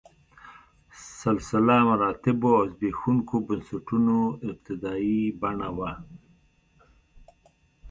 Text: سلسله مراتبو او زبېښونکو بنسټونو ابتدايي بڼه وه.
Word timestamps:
سلسله 1.21 1.75
مراتبو 1.89 2.49
او 2.59 2.65
زبېښونکو 2.71 3.35
بنسټونو 3.47 4.15
ابتدايي 4.49 5.21
بڼه 5.41 5.69
وه. 5.77 5.91